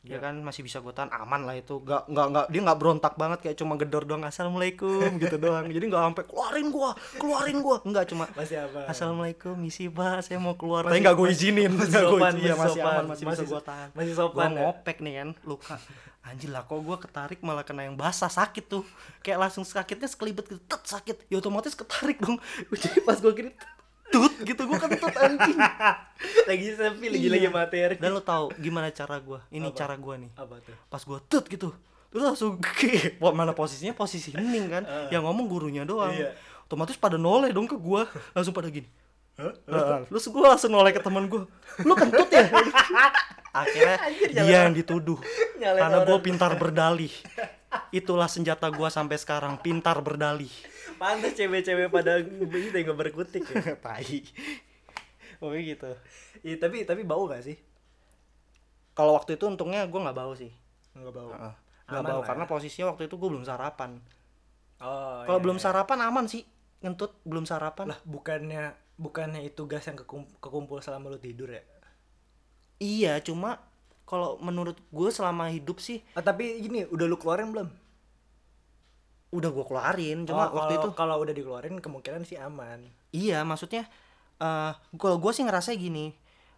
[0.08, 0.20] ya Iya.
[0.22, 1.78] kan masih bisa gua tahan aman lah itu.
[1.78, 4.88] Nggak nggak nggak dia nggak berontak banget kayak cuma gedor doang assalamualaikum
[5.22, 5.68] gitu doang.
[5.68, 7.78] Jadi nggak sampai keluarin gua keluarin gua.
[7.82, 8.88] Nggak cuma masih apa?
[8.88, 10.82] Assalamualaikum misi pak saya mau keluar.
[10.82, 11.72] Masih- tapi nggak gue izinin.
[11.72, 12.08] masih Nggak izin.
[12.08, 13.90] Iya, masih masih sopan, aman masih, bisa masih- gua tahan.
[13.92, 14.60] Masih sopan ya?
[14.62, 15.30] ngopek nih kan.
[15.44, 15.76] Luka.
[16.22, 18.84] Anjir lah kok gua ketarik malah kena yang basah sakit tuh.
[19.20, 21.28] Kayak langsung sakitnya sekelibet gitu tet sakit.
[21.28, 22.36] Ya otomatis ketarik dong.
[22.74, 23.52] Jadi pas gua gini
[24.18, 25.58] tut gitu gua kentut anjing.
[26.50, 27.96] Lagi selfie lagi lagi materi.
[28.02, 29.46] Dan lo tau gimana cara gua?
[29.54, 29.78] Ini Apa?
[29.78, 30.32] cara gua nih.
[30.34, 30.74] Apa tuh?
[30.90, 31.70] Pas gua tut gitu
[32.08, 33.94] terus langsung ke mana posisinya?
[33.94, 34.84] Posisi hening kan?
[34.88, 35.12] Ah.
[35.14, 36.16] yang ngomong gurunya doang.
[36.16, 36.34] Iya.
[36.66, 38.10] otomatis pada noleh dong ke gua.
[38.34, 38.90] Langsung pada gini.
[39.38, 39.54] Hah?
[39.70, 41.46] Nah, terus gua langsung noleh ke teman gua.
[41.86, 42.50] Lu kentut ya?
[43.62, 45.20] Akhirnya Anjir, dia yang dituduh.
[45.62, 46.22] Karena orang.
[46.24, 47.14] pintar berdalih.
[47.94, 50.50] Itulah senjata gua sampai sekarang pintar berdalih
[50.98, 53.74] pantas cewek-cewek pada begitu nggak berkutik ya.
[53.86, 54.20] Tai.
[55.38, 55.92] Pokoknya gitu.
[56.42, 57.58] Iya tapi tapi bau gak sih?
[58.98, 60.52] Kalau waktu itu untungnya gua nggak bau sih.
[60.98, 61.32] Nggak bau.
[61.32, 61.54] Heeh.
[61.88, 62.50] nggak bau karena ya.
[62.52, 64.02] posisinya waktu itu gua belum sarapan.
[64.84, 65.64] Oh kalau iya, belum iya.
[65.64, 66.44] sarapan aman sih.
[66.82, 67.94] Ngentut belum sarapan.
[67.94, 71.62] Lah bukannya bukannya itu gas yang kekum- kekumpul selama lu tidur ya?
[72.78, 73.62] Iya cuma
[74.08, 77.68] kalau menurut gue selama hidup sih ah, tapi gini udah lu keluarin belum
[79.32, 80.24] udah gue keluarin.
[80.24, 82.84] Cuma Oh, waktu itu kalau udah dikeluarin kemungkinan sih aman.
[83.12, 83.88] Iya maksudnya
[84.38, 86.14] eh kalau gue sih ngerasa gini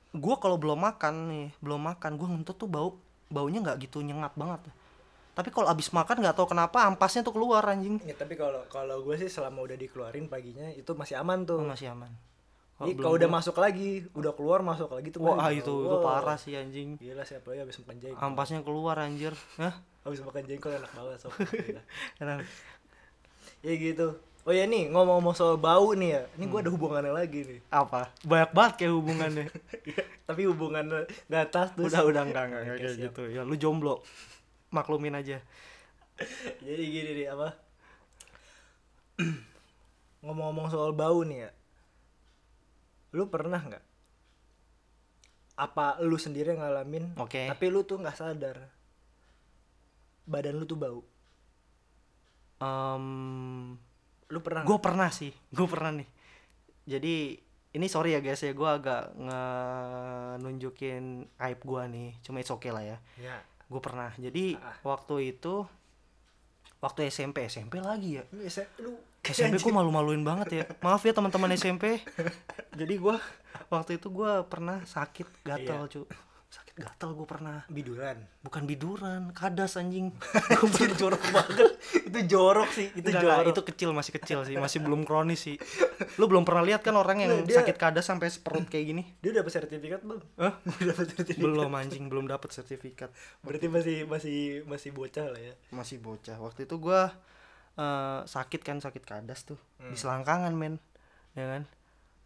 [0.09, 2.97] gue kalau belum makan nih belum makan gue ngentut tuh bau
[3.29, 4.65] baunya nggak gitu nyengat banget.
[5.37, 8.01] Tapi kalau abis makan nggak tahu kenapa ampasnya tuh keluar anjing.
[8.03, 11.61] Ya tapi kalau kalau gue sih selama udah dikeluarin paginya itu masih aman tuh.
[11.61, 12.11] Oh, masih aman.
[12.79, 16.03] Jadi belum kalau udah masuk lagi udah keluar masuk lagi tuh wah itu itu wow.
[16.03, 16.95] parah sih anjing.
[16.95, 19.35] Gila siapa lagi habis makan ampasnya keluar anjir.
[19.59, 19.83] Hah?
[20.09, 21.33] Habis makan jengkol enak banget sob.
[21.37, 21.81] Gila.
[22.25, 22.37] Enak.
[23.61, 24.07] ya gitu.
[24.47, 26.21] Oh ya nih ngomong-ngomong soal bau nih ya.
[26.39, 27.59] Ini gue ada hubungannya lagi nih.
[27.69, 28.09] Apa?
[28.25, 29.45] Banyak banget kayak hubungannya.
[30.27, 33.03] Tapi hubungan nggak atas terus udah udah enggak enggak, kayak siap.
[33.13, 33.23] gitu.
[33.29, 34.01] Ya lu jomblo.
[34.73, 35.37] Maklumin aja.
[36.65, 37.53] Jadi gini nih apa?
[40.25, 41.51] Ngomong-ngomong soal bau nih ya.
[43.13, 43.83] Lu pernah nggak?
[45.59, 47.51] Apa lu sendiri ngalamin Oke.
[47.51, 48.78] tapi lu tuh nggak sadar
[50.29, 51.01] badan lu tuh bau?
[52.59, 53.05] Em,
[54.29, 54.61] Lu pernah?
[54.61, 56.09] gue pernah sih gue pernah nih.
[56.85, 57.15] Jadi
[57.69, 59.13] ini sorry ya guys ya gue agak
[60.39, 61.03] nunjukin
[61.39, 62.97] aib gue nih cuma it's okay lah ya.
[63.17, 63.37] Ya.
[63.65, 64.09] gue pernah.
[64.15, 64.73] Jadi Ah.
[64.83, 65.61] waktu itu
[66.79, 68.23] waktu SMP SMP lagi ya.
[68.29, 68.41] Lu
[69.21, 70.63] SMP gue malu-maluin banget ya.
[70.79, 72.01] Maaf ya teman-teman SMP
[72.79, 73.15] jadi gue
[73.67, 75.91] waktu itu gue pernah sakit gatal Iya.
[75.91, 75.99] cu
[76.49, 77.61] sakit gatal gue pernah.
[77.69, 78.17] Biduran.
[78.41, 80.09] bukan biduran kadas anjing.
[80.65, 81.77] Anjir jorok banget.
[82.09, 83.53] itu jorok sih, itu Enggak, jorok.
[83.53, 84.57] itu kecil masih kecil sih.
[84.57, 85.61] Masih belum kronis sih.
[86.17, 89.03] Lu belum pernah lihat kan orang yang dia- sakit kadas sampai seperut kayak gini?
[89.21, 90.21] Dia udah dapat sertifikat belum?
[90.41, 90.53] Hah?
[90.73, 91.43] Udah dapat sertifikat.
[91.45, 92.03] belum anjing.
[92.09, 93.09] Belum dapat sertifikat.
[93.45, 95.53] Berarti masih masih masih bocah lah ya.
[95.69, 96.37] masih bocah.
[96.41, 97.13] Waktu itu gua
[97.77, 99.59] eh, sakit kan sakit kadas tuh.
[99.77, 100.81] Di selangkangan men.
[101.37, 101.63] Ya kan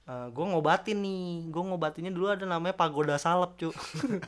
[0.04, 1.48] Eh, gua ngobatin nih.
[1.48, 3.72] Gua ngobatinnya dulu ada namanya pagoda salep cu.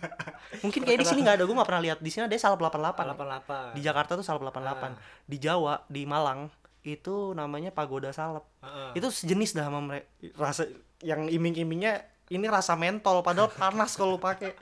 [0.64, 2.00] Mungkin kayak di sini nggak ada gua nggak pernah lihat.
[2.00, 3.76] Di sini ada salep 88 88.
[3.76, 4.96] di Jakarta tuh salep 88
[5.28, 6.48] di Jawa di Malang
[6.88, 8.48] itu namanya pagoda salep.
[8.64, 9.04] Heeh.
[9.04, 10.08] itu sejenis dah sama mereka
[10.40, 10.64] rasa
[11.04, 14.56] yang iming-imingnya ini rasa mentol padahal panas kalau pakai.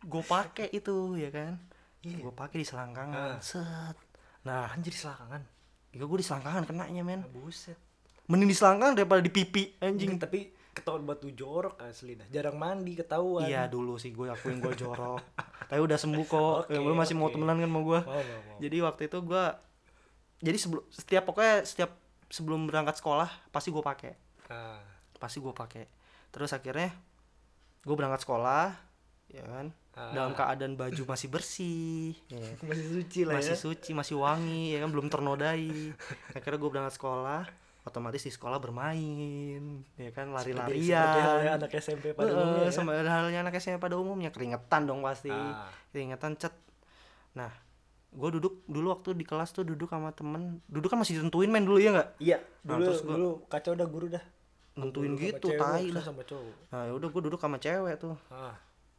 [0.00, 1.60] Gue pakai itu ya kan?
[2.00, 3.36] Gue pakai di selangkangan.
[3.36, 3.40] Ah.
[3.44, 3.96] set.
[4.48, 5.44] Nah Anjir selangkangan.
[5.94, 7.20] ya gue di selangkangan kenanya men.
[7.36, 7.76] Buset.
[8.26, 12.26] Mending di selangkangan daripada di pipi Anjing tapi ketahuan batu jorok asli dah.
[12.28, 13.44] Jarang mandi ketahuan.
[13.44, 15.22] iya dulu sih gue akuin gue jorok
[15.68, 17.34] tapi udah sembuh kok Oke, Ya, lu masih mau oke.
[17.34, 18.58] temenan kan sama gue Mau, mau, mau.
[18.58, 19.44] jadi waktu itu gue
[20.40, 21.90] jadi sebelum setiap pokoknya setiap
[22.26, 24.12] sebelum berangkat sekolah pasti gue pakai
[24.44, 24.76] Ah.
[25.16, 25.84] pasti gue pakai
[26.28, 26.92] terus akhirnya
[27.80, 28.74] gue berangkat sekolah
[29.26, 30.10] ya kan Ah.
[30.10, 32.42] dalam keadaan baju masih bersih ya.
[32.60, 33.60] Masih suci lah masih ya.
[33.60, 35.94] suci masih wangi ya kan belum ternodai
[36.34, 37.46] akhirnya gue berangkat sekolah
[37.84, 39.62] otomatis di sekolah bermain
[39.94, 41.04] ya kan lari-larian
[41.54, 42.72] anak SMP pada Heeh, umumnya ya.
[42.72, 45.68] sama halnya anak SMP pada umumnya keringetan dong pasti Ah.
[45.90, 46.56] keringetan cet
[47.32, 47.52] nah
[48.08, 51.62] gue duduk dulu waktu di kelas tuh duduk sama temen duduk kan masih ditentuin main
[51.62, 54.24] dulu ya nggak Iya, Nah, dulu terus gua- dulu kacau dah guru dah.
[54.74, 56.54] nentuin gitu cewek, tai lah sama cowok.
[56.68, 58.56] nah udah gue duduk sama cewek tuh Ah.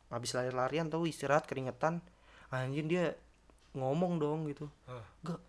[0.07, 1.99] habis lari-larian tuh istirahat keringetan
[2.47, 3.17] anjing dia
[3.71, 5.03] ngomong dong gitu Ah.
[5.21, 5.39] gak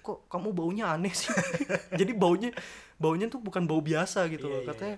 [0.00, 1.28] kok kamu baunya aneh sih?
[2.00, 2.50] Jadi baunya
[2.96, 4.96] baunya tuh bukan bau biasa gitu Iya, loh iya, katanya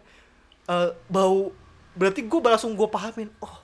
[0.65, 1.51] "Eh, bau
[1.93, 3.55] berarti gue langsung gue pahamin oh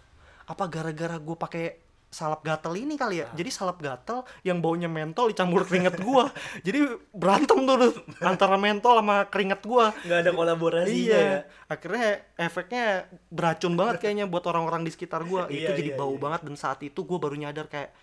[0.45, 1.67] apa gara-gara gue pakai
[2.11, 3.31] salap gatel ini kali ya?
[3.31, 3.35] Ah.
[3.35, 6.25] jadi salap gatel yang baunya mentol dicampur keringet gue
[6.67, 6.81] jadi
[7.15, 11.23] berantem tuh, antara mentol sama keringet gue Nggak ada kolaborasinya iya.
[11.23, 11.39] ya.
[11.71, 12.85] akhirnya efeknya
[13.31, 15.47] beracun banget kayaknya buat orang-orang di sekitar gua.
[15.55, 16.19] Itu Iya, jadi iya, bau iya.
[16.19, 17.95] banget dan saat itu gua baru nyadar kayak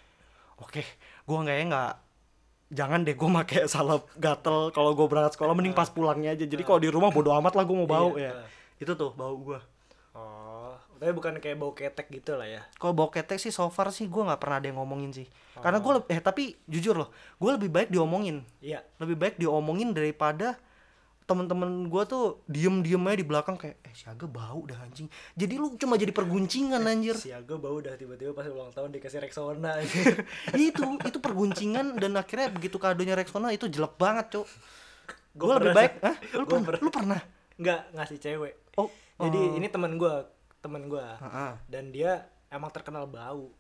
[0.58, 0.80] oke
[1.28, 1.92] gua nggak ya nggak
[2.70, 6.60] jangan deh gua pakai salep gatel kalau gua berangkat sekolah mending pas pulangnya aja jadi
[6.62, 8.44] kalau di rumah bodo amat lah gua mau bau Iya, ya
[8.78, 9.60] itu tuh bau gua
[10.12, 12.66] Oh, tapi bukan kayak bau ketek gitu lah ya.
[12.76, 15.62] kalau bau ketek sih so far sih gua nggak pernah ada yang ngomongin sih Oh.
[15.62, 18.82] karena gua leb- eh tapi jujur loh gua lebih baik diomongin Iya.
[18.98, 20.58] lebih baik diomongin daripada
[21.28, 25.60] temen-temen gua tuh diem-diem aja di belakang kayak eh si Aga bau dah anjing jadi
[25.60, 29.76] lu cuma jadi perguncingan anjir Si Aga bau dah tiba-tiba pas ulang tahun dikasih Rexona.
[30.56, 34.40] itu itu perguncingan dan akhirnya begitu kadonya Rexona itu jelek banget
[35.38, 35.94] Gua gue lebih baik.
[36.02, 36.16] Hah?
[36.34, 36.82] lu pernah pernah.
[36.82, 37.20] lu pernah
[37.60, 38.54] Nggak ngasih cewek.
[38.80, 39.58] oh Jadi oh.
[39.60, 40.32] ini teman gua,
[40.64, 41.20] teman gua.
[41.20, 41.52] Heeh.
[41.68, 43.52] Dan dia emang terkenal bau.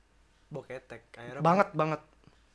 [0.47, 1.11] Bau ketek.
[1.13, 2.01] Akhirnya banget banget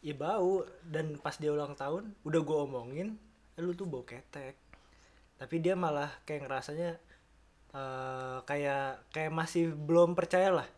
[0.02, 3.14] Iya bau dan pas dia ulang tahun udah gua omongin,
[3.54, 4.58] "Eh, lu tuh bau ketek.
[5.42, 6.90] Tapi dia malah kayak ngerasanya
[7.72, 10.68] eh kayak kayak masih belum percaya lah.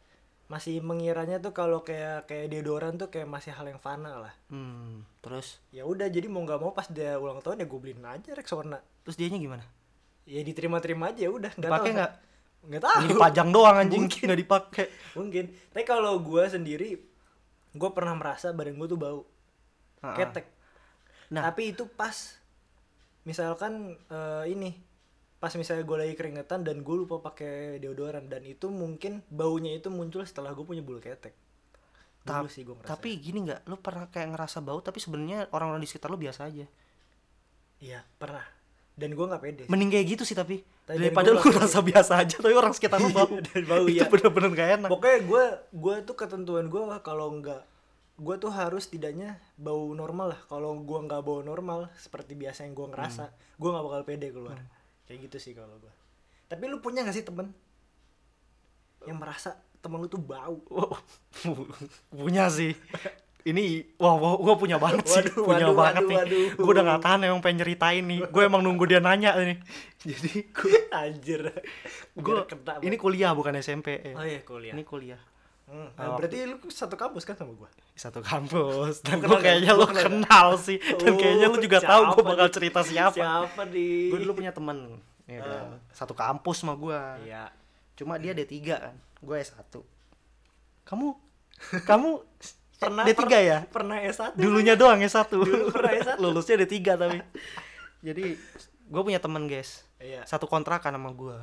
[0.45, 4.35] Masih mengiranya tuh kalau kayak kayak deodoran tuh kayak masih hal yang fana lah.
[4.49, 8.01] hmm, terus Ya udah jadi mau nggak mau pas dia ulang tahun ya gue beliin
[8.03, 8.81] aja Rexona.
[9.03, 9.65] terus dianya gimana
[10.25, 11.49] Ya diterima-terima aja ya udah.
[11.51, 11.87] nggak tahu.
[11.91, 12.13] nggak
[12.65, 12.97] Nggak tahu.
[12.99, 14.23] ini dipajang doang anjing Mungkin.
[14.23, 15.45] nggak dipakai Mungkin.
[15.71, 16.91] Tapi kalau gue sendiri,
[17.71, 19.21] gue pernah merasa badan gue tuh bau
[20.15, 20.47] ketek.
[21.29, 21.41] Nah.
[21.43, 22.37] Tapi itu pas,
[23.25, 23.73] misalkan
[24.07, 24.73] eh, ini,
[25.37, 29.89] pas misalnya gue lagi keringetan dan gue lupa pakai deodoran dan itu mungkin baunya itu
[29.89, 31.37] muncul setelah gue punya bulu ketek.
[32.23, 32.89] Dulu Ta- sih gue ngerasa.
[32.91, 36.49] tapi gini nggak lu pernah kayak ngerasa bau tapi sebenarnya orang-orang di sekitar lu biasa
[36.49, 36.65] aja
[37.77, 38.41] Iya pernah.
[38.95, 39.63] Dan gue nggak pede.
[39.67, 39.69] sih.
[39.69, 42.55] mending kayak gitu sih tapi Tapi daripada dari lu gua nggak rasa biasa aja tapi
[42.55, 44.09] orang sekitar lu bau Dan bau, itu iya.
[44.09, 47.61] bener-bener gak enak Pokoknya gue gue tuh ketentuan gue kalau nggak
[48.15, 50.41] gue tuh harus tidaknya bau normal lah.
[50.45, 53.37] Kalau gue nggak bau normal seperti biasa yang gue ngerasa, Hmm.
[53.57, 54.59] gue nggak bakal pede keluar.
[55.05, 55.93] Kayak gitu sih kalau gue.
[56.45, 57.51] Tapi lu punya gak sih temen
[59.03, 60.63] yang merasa temen lu tuh bau?
[60.67, 60.97] Wow,
[62.15, 62.73] punya sih
[63.45, 66.85] ini wah, wah gue punya banget sih Waduh, punya waduh, banget waduh, nih gue udah
[66.87, 69.61] gak tahan emang pengen nyeritain nih gue emang nunggu dia nanya nih
[70.09, 70.33] jadi
[71.05, 71.41] Anjir.
[72.17, 74.15] gue Biar kena, ini kuliah bukan SMP eh.
[74.17, 74.73] Oh iya kuliah.
[74.73, 75.21] ini kuliah
[75.65, 77.73] Hmm, Nah, berarti lu satu kampus kan sama gua?
[77.95, 80.05] satu kampus dan Gua gue kenal, kayaknya gua lu kenal.
[80.05, 83.89] kenal sih dan Oh, kayaknya lu juga tahu gue siapa bakal cerita siapa Siapa di?
[84.09, 85.81] gue dulu punya temen ya kan?
[85.91, 87.49] satu kampus sama gue Iya.
[87.95, 89.73] cuma dia D3 kan gue S1
[90.85, 91.07] kamu
[91.91, 92.11] kamu
[92.75, 94.37] Pernah D3 per- ya Pernah S1.
[94.37, 96.19] dulunya doang S1 Dulu pernah S1.
[96.19, 97.19] lulusnya D3 tapi
[98.01, 98.37] jadi
[98.85, 100.23] gue punya temen guys Iya.
[100.25, 101.39] satu kontrakan sama gue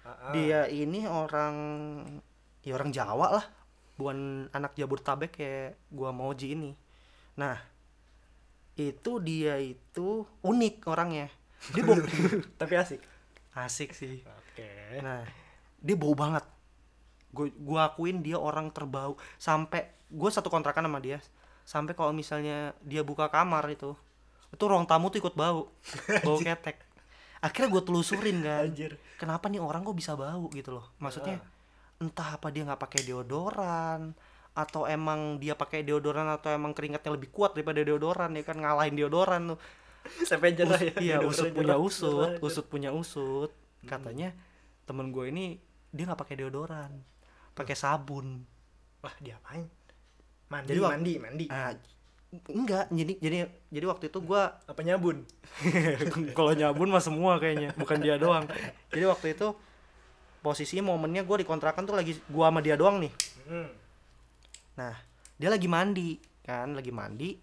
[0.00, 0.32] Ah, ah.
[0.32, 1.54] dia ini orang
[2.60, 3.46] ya orang Jawa lah
[4.00, 6.72] bukan anak Jabodetabek kayak gua Moji ini.
[7.36, 7.60] Nah
[8.80, 11.28] itu dia itu unik orangnya.
[11.76, 12.00] Dia bau
[12.60, 13.00] Tapi asik.
[13.52, 14.24] asik sih.
[14.24, 15.04] Oke.
[15.04, 15.28] nah
[15.76, 16.48] dia bau banget.
[17.30, 19.20] Gue gua akuin dia orang terbau.
[19.36, 21.20] Sampai gue satu kontrakan sama dia.
[21.68, 23.92] Sampai kalau misalnya dia buka kamar itu
[24.50, 25.70] itu ruang tamu tuh ikut bau.
[26.26, 26.82] Bau ketek.
[27.40, 28.66] Akhirnya gue telusurin kan.
[28.66, 28.98] Anjir.
[29.16, 30.90] kenapa nih orang kok bisa bau gitu loh?
[30.98, 31.40] Maksudnya
[32.00, 34.16] entah apa dia nggak pakai deodoran
[34.56, 38.96] atau emang dia pakai deodoran atau emang keringatnya lebih kuat daripada deodoran ya kan ngalahin
[38.96, 39.58] deodoran tuh
[40.30, 40.96] Sampai jerah ya.
[40.96, 43.52] iya usut punya usut usut punya usut
[43.84, 44.32] katanya
[44.88, 45.60] temen gue ini
[45.92, 46.90] dia nggak pakai deodoran
[47.52, 48.42] pakai sabun
[49.00, 49.64] Wah, diapain?
[50.52, 51.44] Mandi, Jadi mandi, mandi.
[51.48, 51.72] ah
[52.30, 53.36] enggak jadi jadi
[53.72, 55.24] jadi waktu itu gue Apa nyabun?
[56.38, 58.44] kalau nyabun mah semua kayaknya bukan dia doang
[58.92, 59.50] jadi waktu itu
[60.40, 63.12] posisi momennya gue di kontrakan tuh lagi gua sama dia doang nih.
[63.44, 63.68] Hmm.
[64.74, 64.94] nah
[65.36, 66.72] dia lagi mandi kan?
[66.72, 67.36] Lagi mandi.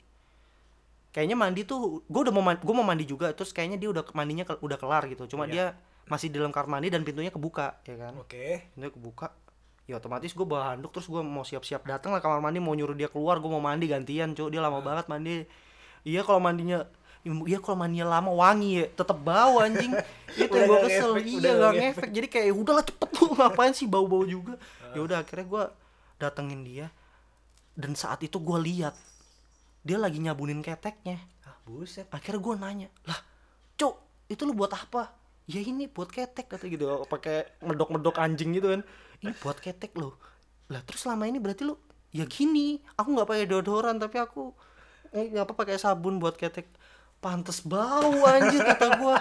[1.13, 4.03] Kayaknya mandi tuh gue udah mau mandi, gua mau mandi juga terus kayaknya dia udah
[4.13, 5.25] mandinya ke- udah kelar gitu.
[5.25, 5.53] Cuma Iya.
[5.53, 5.65] dia
[6.07, 8.13] masih di dalam kamar mandi dan pintunya kebuka ya kan?
[8.17, 8.65] Oke.
[8.73, 9.27] pintunya kebuka.
[9.87, 12.91] Ya otomatis gue bawa handuk terus gue mau siap-siap datang lah kamar mandi mau nyuruh
[12.93, 15.47] dia keluar gue mau mandi gantian cuy dia lama banget mandi.
[16.03, 16.83] Iya kalau mandinya
[17.47, 19.91] iya kalau mandinya lama wangi ya tetep bau anjing.
[20.37, 21.11] Itu Udah yang gue nggak kesel.
[21.15, 22.09] ngefek, iya udah gak nggak ngefek.
[22.13, 24.53] jadi kayak "Ya udahlah cepet lu ngapain sih bau-bau juga?
[24.93, 25.63] Ya udah akhirnya gue
[26.17, 26.87] datengin dia.
[27.77, 28.95] Dan saat itu gue lihat
[29.81, 31.17] dia lagi nyabunin keteknya.
[31.47, 32.05] Ah, buset.
[32.11, 33.19] akhirnya gue nanya lah
[33.79, 33.95] cuk
[34.27, 35.15] itu lu buat apa?
[35.47, 36.85] Ya ini buat ketek kata gitu.
[37.13, 38.81] Pakai medok-medok anjing gitu kan.
[39.23, 40.17] Ini buat ketek lo
[40.67, 41.79] lah terus selama ini berarti lu
[42.11, 44.51] ya gini aku nggak pakai deodoran tapi aku
[45.15, 46.67] eh, apa pakai sabun buat ketek
[47.19, 49.17] pantes bau anjir kata gua.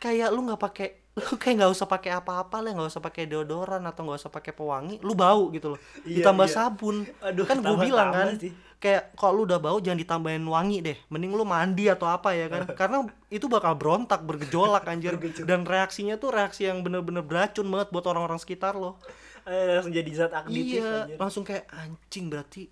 [0.00, 3.82] Kayak lu nggak pakai lu kayak nggak usah pakai apa-apa lah nggak usah pakai deodoran
[3.84, 5.80] atau nggak usah pakai pewangi lu bau gitu loh.
[6.06, 6.54] Iya, ditambah iya.
[6.54, 6.96] sabun.
[7.20, 8.54] Aduh, kan gue bilang kan sih.
[8.80, 10.96] kayak kalau lu udah bau jangan ditambahin wangi deh.
[11.12, 12.64] Mending lu mandi atau apa ya kan.
[12.80, 15.20] Karena itu bakal berontak bergejolak anjir.
[15.44, 18.96] Dan reaksinya tuh reaksi yang bener-bener beracun banget buat orang-orang sekitar lo
[19.48, 21.16] Eh, langsung jadi zat aktif iya anjir.
[21.16, 22.68] langsung kayak anjing berarti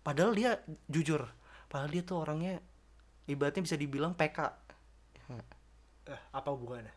[0.00, 1.26] padahal dia jujur
[1.66, 2.62] padahal dia tuh orangnya
[3.26, 4.38] ibaratnya bisa dibilang PK
[6.04, 6.92] Eh, apa hubungannya?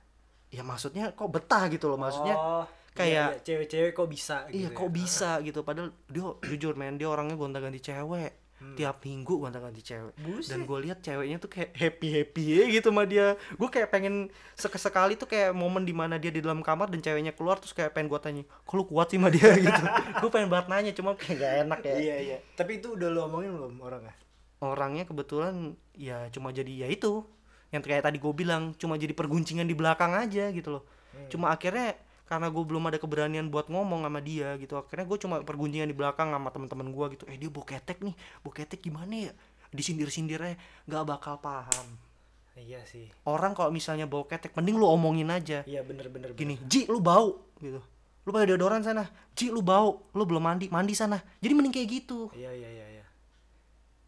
[0.48, 2.64] ya maksudnya kok betah gitu loh maksudnya Oh,
[2.94, 4.92] kayak- iya, iya, cewek-cewek kok bisa iya gitu kok ya.
[4.94, 8.32] bisa gitu padahal dia jujur men dia orangnya gonta ganti cewek
[8.74, 10.24] tiap minggu gonta ganti cewek Hmm.
[10.34, 10.50] Buset.
[10.50, 14.16] dan gue lihat ceweknya tuh kayak happy happy ya gitu sama dia gue kayak pengen
[14.56, 17.92] sekali tuh kayak momen di mana dia di dalam kamar dan ceweknya keluar terus kayak
[17.92, 19.84] pengen gue tanya kok lu kuat sih sama dia gitu
[20.18, 22.38] gue pengen banget nanya cuma kayak gak enak ya Iya, iya.
[22.54, 24.16] Tapi itu udah lo omongin belum orangnya?
[24.64, 27.26] Orangnya kebetulan ya cuma jadi ya itu.
[27.68, 30.84] Yang kayak tadi gue bilang cuma jadi perguncingan di belakang aja gitu loh.
[31.28, 35.40] Cuma akhirnya karena gue belum ada keberanian buat ngomong sama dia gitu akhirnya gue cuma
[35.48, 37.24] perguncingan di belakang sama teman-teman gue gitu.
[37.28, 38.16] Eh dia boketek nih.
[38.44, 39.34] Boketek gimana ya?
[39.72, 40.56] Disindir-sindirnya
[40.88, 42.08] nggak bakal paham.
[42.58, 43.06] Iya sih.
[43.30, 45.62] orang kalau misalnya bau ketek mending lu omongin aja.
[45.70, 46.34] Iya bener-bener.
[46.34, 47.46] gini Ji lu bau.
[47.62, 47.78] Gitu.
[48.26, 49.06] Lu pakai deodoran sana?
[49.38, 50.10] Ji lu bau.
[50.18, 50.66] Lu belum mandi.
[50.68, 51.22] Mandi sana.
[51.38, 52.34] Jadi mending kayak gitu.
[52.34, 52.86] Iya iya iya.
[52.98, 53.06] iya.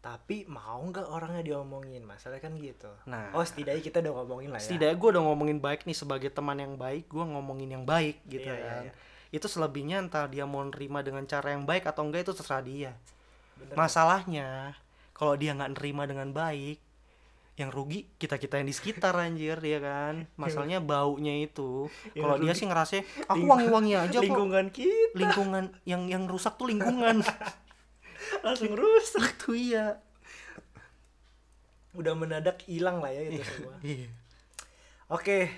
[0.00, 2.00] Tapi mau nggak orangnya diomongin?
[2.02, 2.88] Masalah kan gitu.
[3.04, 3.28] Nah.
[3.36, 4.64] Oh setidaknya kita udah ngomongin lah ya.
[4.64, 8.48] setidaknya gue udah ngomongin baik nih sebagai teman yang baik gue ngomongin yang baik gitu
[8.48, 8.92] Iya, iya, kan iya.
[9.30, 12.92] itu selebihnya entah dia mau nerima dengan cara yang baik atau enggak itu terserah dia
[13.60, 13.76] Bener.
[13.76, 14.74] masalahnya
[15.12, 16.80] kalau dia nggak nerima dengan baik
[17.54, 21.86] yang rugi kita kita yang di sekitar anjir ya kan masalahnya baunya itu
[22.16, 26.72] kalau dia sih ngerasa aku wangi-wangi aja kok Lingkungan kita lingkungan yang yang rusak tuh
[26.72, 27.20] lingkungan
[28.42, 29.36] langsung rusak.
[29.36, 29.98] tuh iya
[31.90, 33.74] Udah mendadak hilang lah ya itu semua.
[33.82, 34.08] iya
[35.08, 35.50] Oke.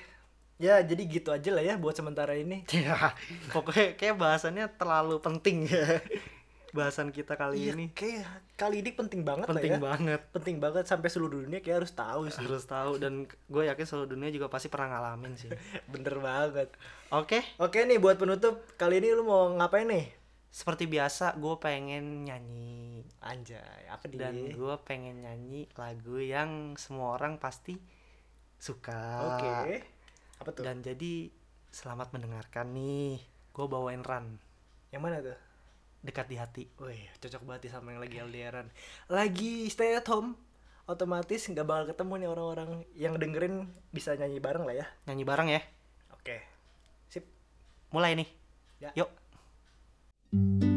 [0.57, 2.62] Ya jadi gitu aja lah ya buat sementara ini.
[2.68, 3.12] ya
[3.49, 5.99] pokoknya kayak bahasannya terlalu penting ya
[6.73, 9.85] bahasan kita kali Iya, ini kayak kali ini penting banget penting lah ya.
[9.85, 12.40] banget Penting banget sampai seluruh dunia kayak harus tahu sih.
[12.40, 15.53] harus tahu dan gue yakin seluruh dunia juga pasti pernah ngalamin sih
[15.92, 16.73] Bener banget.
[17.11, 20.09] oke Oke nih buat penutup kali ini lu mau ngapain nih?
[20.53, 24.29] Seperti biasa gue pengen nyanyi Anjay, apa dia?
[24.29, 27.81] dan gue pengen nyanyi lagu yang semua orang pasti
[28.61, 29.01] suka
[29.33, 29.81] Oke.
[30.45, 30.62] Apa tuh?
[30.62, 31.33] dan jadi
[31.73, 33.17] selamat mendengarkan nih
[33.51, 34.37] gue bawain run
[34.93, 35.38] Yang mana tuh?
[36.03, 36.62] dekat di hati.
[36.83, 38.67] Wih, cocok banget sama yang lagi LDRan.
[39.07, 40.35] Lagi stay at home,
[40.91, 44.87] otomatis nggak bakal ketemu nih orang-orang yang dengerin bisa nyanyi bareng lah ya.
[45.07, 45.62] Nyanyi bareng ya.
[46.11, 46.43] Oke,
[47.07, 47.23] sip.
[47.95, 48.29] Mulai nih.
[48.83, 48.91] Ya.
[48.99, 49.22] Yuk.
[50.33, 50.72] Thank you.